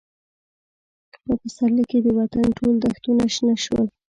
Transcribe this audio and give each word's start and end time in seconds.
په 1.23 1.31
پسرلي 1.39 1.83
کې 1.89 1.99
د 2.01 2.07
وطن 2.19 2.45
ټول 2.57 2.73
دښتونه 2.85 3.23
شنه 3.35 3.55
شول. 3.63 3.85